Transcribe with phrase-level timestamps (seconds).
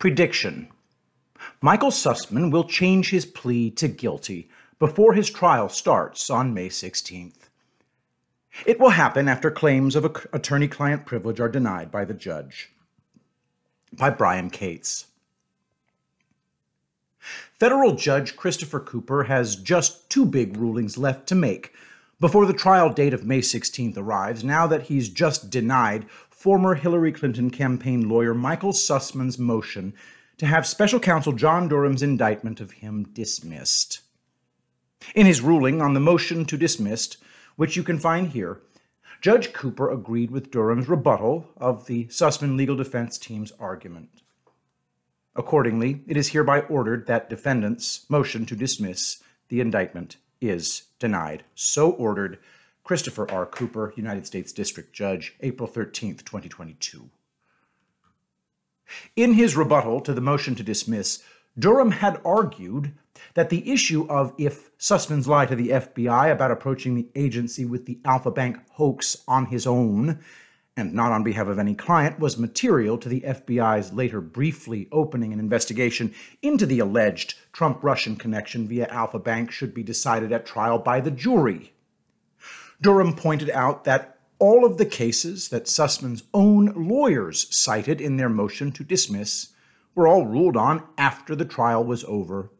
[0.00, 0.68] Prediction
[1.60, 7.50] Michael Sussmann will change his plea to guilty before his trial starts on May 16th.
[8.64, 12.70] It will happen after claims of attorney client privilege are denied by the judge.
[13.92, 15.04] By Brian Cates.
[17.52, 21.74] Federal Judge Christopher Cooper has just two big rulings left to make
[22.20, 26.06] before the trial date of May 16th arrives, now that he's just denied
[26.40, 29.92] former Hillary Clinton campaign lawyer Michael Sussmann's motion
[30.38, 34.00] to have special counsel John Durham's indictment of him dismissed.
[35.14, 37.18] In his ruling on the motion to dismiss,
[37.56, 38.62] which you can find here,
[39.20, 44.22] Judge Cooper agreed with Durham's rebuttal of the Sussmann legal defense team's argument.
[45.36, 51.44] Accordingly, it is hereby ordered that defendant's motion to dismiss the indictment is denied.
[51.54, 52.38] So ordered,
[52.84, 53.46] Christopher R.
[53.46, 57.08] Cooper, United States District Judge, April 13, 2022.
[59.16, 61.22] In his rebuttal to the motion to dismiss,
[61.58, 62.92] Durham had argued
[63.34, 67.86] that the issue of if Sussmann's lie to the FBI about approaching the agency with
[67.86, 70.20] the Alfa Bank hoax on his own
[70.76, 75.32] and not on behalf of any client was material to the FBI's later briefly opening
[75.32, 80.46] an investigation into the alleged Trump Russian connection via Alfa Bank should be decided at
[80.46, 81.72] trial by the jury.
[82.80, 88.30] Durham pointed out that all of the cases that Sussmann's own lawyers cited in their
[88.30, 89.48] motion to dismiss
[89.94, 92.50] were all ruled on after the trial was over,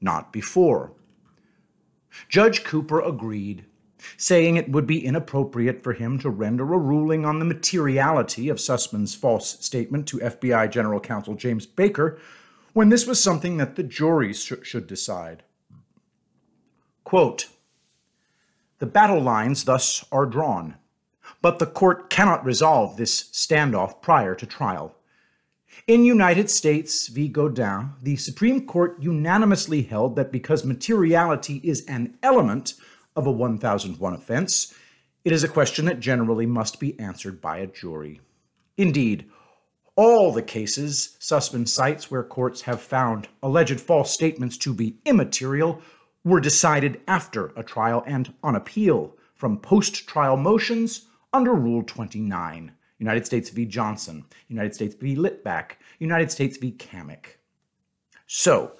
[0.00, 0.92] not before.
[2.28, 3.64] Judge Cooper agreed,
[4.16, 8.60] saying it would be inappropriate for him to render a ruling on the materiality of
[8.60, 12.18] Sussmann's false statement to FBI General Counsel James Baker
[12.74, 15.42] when this was something that the jury sh- should decide.
[17.04, 17.48] Quote,
[18.78, 20.76] the battle lines thus are drawn,
[21.40, 24.94] but the court cannot resolve this standoff prior to trial.
[25.86, 27.28] In United States v.
[27.28, 32.74] Gaudin, the Supreme Court unanimously held that because materiality is an element
[33.14, 34.74] of a 1001 offense,
[35.24, 38.20] it is a question that generally must be answered by a jury.
[38.76, 39.26] Indeed,
[39.96, 45.80] all the cases Sussmann cites where courts have found alleged false statements to be immaterial
[46.26, 52.72] were decided after a trial and on appeal from post trial motions under Rule 29.
[52.98, 53.64] United States v.
[53.64, 55.14] Johnson, United States v.
[55.14, 56.72] Litvak, United States v.
[56.72, 57.36] Kamek.
[58.26, 58.72] So,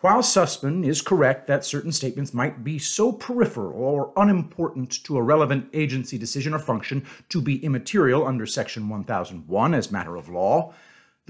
[0.00, 5.22] while Sussmann is correct that certain statements might be so peripheral or unimportant to a
[5.22, 10.74] relevant agency decision or function to be immaterial under Section 1001 as matter of law,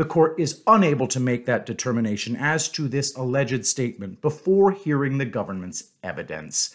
[0.01, 5.19] the court is unable to make that determination as to this alleged statement before hearing
[5.19, 6.75] the government's evidence.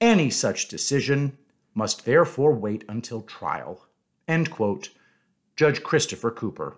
[0.00, 1.38] Any such decision
[1.74, 3.86] must therefore wait until trial.
[4.26, 4.90] End quote.
[5.54, 6.76] Judge Christopher Cooper.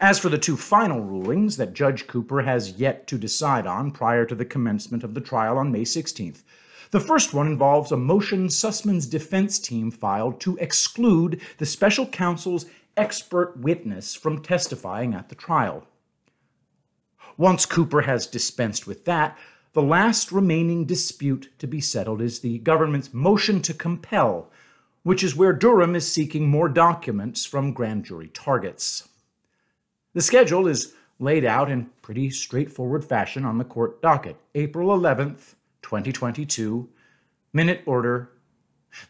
[0.00, 4.24] As for the two final rulings that Judge Cooper has yet to decide on prior
[4.24, 6.44] to the commencement of the trial on May 16th,
[6.92, 12.64] the first one involves a motion Sussmann's defense team filed to exclude the special counsel's
[12.98, 15.86] expert witness from testifying at the trial.
[17.36, 19.38] Once Cooper has dispensed with that,
[19.72, 24.50] the last remaining dispute to be settled is the government's motion to compel,
[25.04, 29.08] which is where Durham is seeking more documents from grand jury targets.
[30.14, 34.36] The schedule is laid out in pretty straightforward fashion on the court docket.
[34.54, 36.88] April 11th, 2022,
[37.52, 38.30] minute order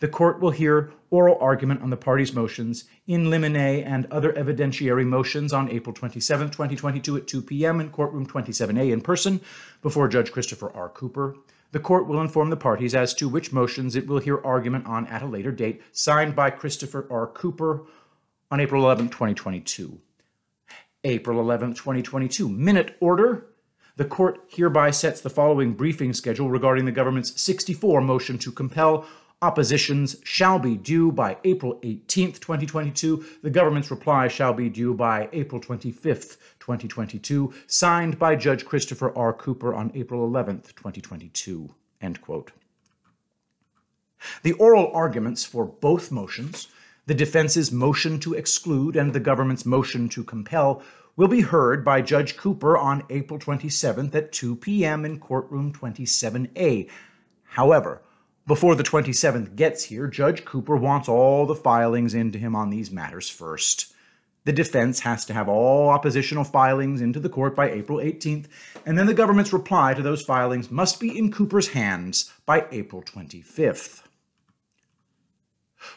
[0.01, 5.07] the court will hear oral argument on the parties' motions in limine and other evidentiary
[5.07, 7.81] motions on April 27, 2022 at 2 p.m.
[7.81, 9.41] in courtroom 27A in person
[9.83, 10.89] before Judge Christopher R.
[10.89, 11.37] Cooper.
[11.71, 15.07] The court will inform the parties as to which motions it will hear argument on
[15.07, 17.27] at a later date, signed by Christopher R.
[17.27, 17.85] Cooper
[18.51, 20.01] on April 11, 2022.
[21.05, 22.49] April 11, 2022.
[22.49, 23.47] Minute order.
[23.97, 29.07] The court hereby sets the following briefing schedule regarding the government's 64 motion to compel
[29.41, 33.25] Oppositions shall be due by April 18th, 2022.
[33.41, 39.33] The government's reply shall be due by April 25th, 2022, signed by Judge Christopher R.
[39.33, 41.73] Cooper on April 11th, 2022.
[42.01, 42.51] End quote.
[44.43, 46.67] The oral arguments for both motions,
[47.07, 50.83] the defense's motion to exclude and the government's motion to compel,
[51.15, 55.05] will be heard by Judge Cooper on April 27th at 2 p.m.
[55.05, 56.91] in courtroom 27A.
[57.45, 58.03] However,
[58.49, 62.91] before the 27th gets here, Judge Cooper wants all the filings into him on these
[62.91, 63.93] matters first.
[64.47, 68.47] The defense has to have all oppositional filings into the court by April 18th,
[68.87, 73.03] and then the government's reply to those filings must be in Cooper's hands by April
[73.03, 74.05] 25th.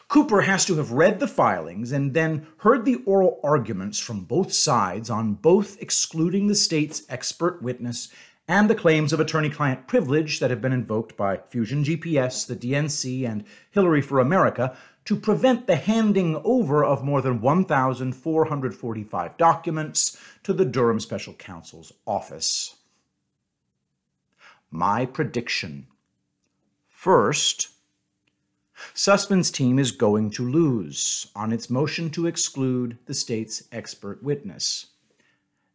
[0.08, 4.52] Cooper has to have read the filings and then heard the oral arguments from both
[4.52, 8.08] sides on both excluding the state's expert witness
[8.48, 12.56] and the claims of attorney client privilege that have been invoked by Fusion GPS, the
[12.56, 20.16] DNC, and Hillary for America to prevent the handing over of more than 1,445 documents
[20.42, 22.76] to the Durham Special Counsel's office.
[24.70, 25.86] My prediction.
[26.88, 27.68] First,
[28.94, 34.86] Sussmann's team is going to lose on its motion to exclude the state's expert witness.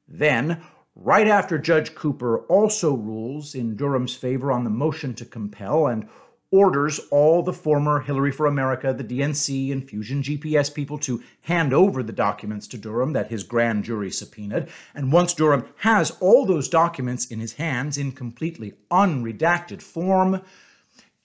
[0.07, 0.61] Then,
[0.99, 6.07] right after Judge Cooper also rules in Durham's favor on the motion to compel and
[6.49, 11.73] orders all the former Hillary for America, the DNC, and Fusion GPS people to hand
[11.73, 14.69] over the documents to Durham that his grand jury subpoenaed.
[14.95, 20.41] And once Durham has all those documents in his hands in completely unredacted form,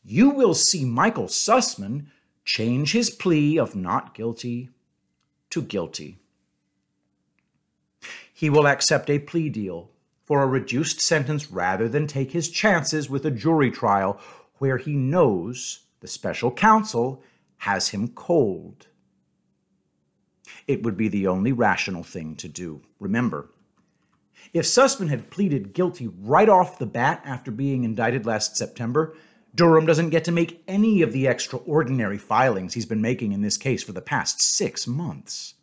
[0.05, 2.07] you will see Michael Sussmann
[2.45, 4.71] change his plea of not guilty
[5.51, 6.19] to guilty.
[8.43, 9.93] He will accept a plea deal
[10.25, 14.19] for a reduced sentence rather than take his chances with a jury trial
[14.59, 17.23] where he knows the special counsel
[17.59, 18.89] has him cold.
[20.67, 22.83] It would be the only rational thing to do.
[22.99, 23.49] Remember,
[24.53, 29.15] if Sussmann had pleaded guilty right off the bat after being indicted last September,
[29.55, 33.57] Durham doesn't get to make any of the extraordinary filings he's been making in this
[33.57, 35.55] case for the past six months.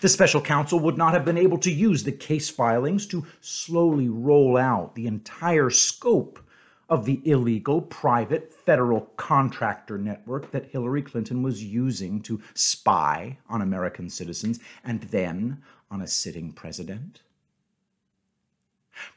[0.00, 4.08] The special counsel would not have been able to use the case filings to slowly
[4.08, 6.40] roll out the entire scope
[6.88, 13.62] of the illegal private federal contractor network that Hillary Clinton was using to spy on
[13.62, 17.22] American citizens and then on a sitting president.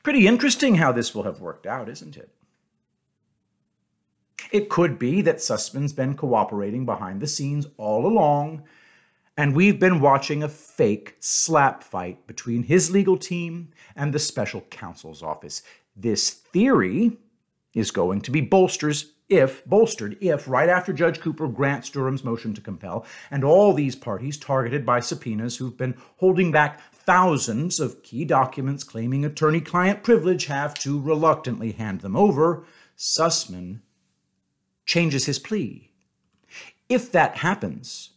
[0.04, 2.30] Pretty interesting how this will have worked out, isn't it?
[4.52, 8.64] It could be that Sussmann's been cooperating behind the scenes all along,
[9.40, 14.60] and we've been watching a fake slap fight between his legal team and the special
[14.70, 15.64] counsel's office.
[15.96, 17.16] This theory
[17.74, 22.54] is going to be bolsters if bolstered if right after Judge Cooper grants Durham's motion
[22.54, 28.04] to compel and all these parties targeted by subpoenas who've been holding back thousands of
[28.04, 32.66] key documents claiming attorney-client privilege have to reluctantly hand them over,
[32.98, 33.80] Sussmann
[34.86, 35.92] changes his plea.
[36.90, 38.10] If that happens,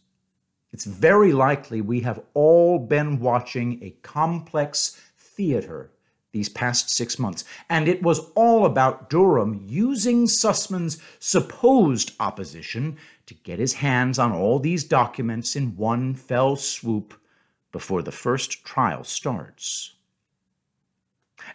[0.73, 5.91] it's very likely we have all been watching a complex theater
[6.31, 12.97] these past six months, and it was all about Durham using Sussmann's supposed opposition
[13.27, 17.13] to get his hands on all these documents in one fell swoop
[17.71, 19.93] before the first trial starts.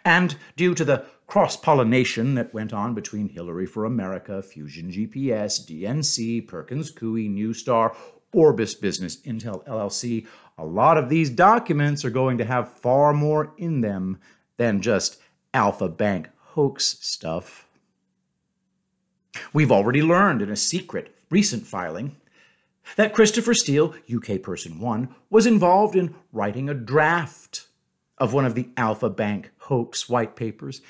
[0.05, 5.59] And due to the cross pollination that went on between Hillary for America, Fusion GPS,
[5.65, 7.95] DNC, Perkins Coie, Neustar,
[8.33, 10.27] Orbis Business, Intel LLC.
[10.57, 14.19] A lot of these documents are going to have far more in them
[14.57, 15.19] than just
[15.53, 17.67] Alfa Bank hoax stuff.
[19.53, 22.17] We've already learned in a secret recent filing
[22.95, 27.67] that Christopher Steele, UK Person 1, was involved in writing a draft
[28.17, 30.81] of one of the Alfa Bank hoax white papers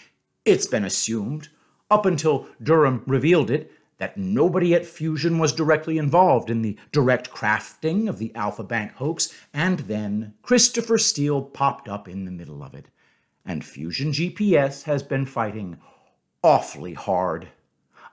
[0.46, 1.50] it's been assumed,
[1.92, 7.30] up until Durham revealed it, that nobody at Fusion was directly involved in the direct
[7.32, 12.64] crafting of the Alfa Bank hoax, and then Christopher Steele popped up in the middle
[12.64, 12.88] of it.
[13.46, 15.78] And Fusion GPS has been fighting
[16.42, 17.50] awfully hard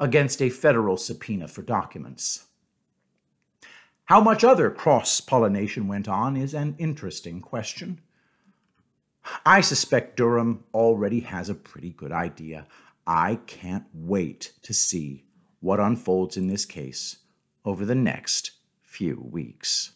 [0.00, 2.46] against a federal subpoena for documents.
[4.06, 8.00] How much other cross pollination went on is an interesting question.
[9.44, 12.66] I suspect Durham already has a pretty good idea.
[13.06, 15.25] I can't wait to see
[15.66, 17.16] what unfolds in this case
[17.64, 19.90] over the next few weeks.